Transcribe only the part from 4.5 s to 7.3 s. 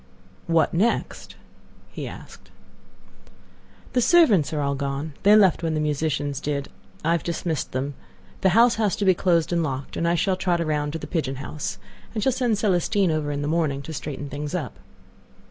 are all gone. They left when the musicians did. I have